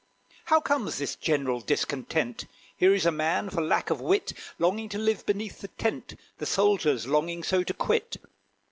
How 0.45 0.59
comes 0.59 0.97
this 0.97 1.15
general 1.15 1.59
discontent? 1.61 2.45
Here 2.75 2.91
is 2.95 3.05
a 3.05 3.11
man, 3.11 3.51
for 3.51 3.61
lack 3.61 3.91
of 3.91 4.01
wit, 4.01 4.33
Longing 4.57 4.89
to 4.89 4.97
live 4.97 5.27
beneath 5.27 5.61
the 5.61 5.67
tent 5.67 6.15
The 6.39 6.47
soldier's 6.47 7.05
longing 7.05 7.43
so 7.43 7.61
to 7.61 7.73
quit. 7.75 8.17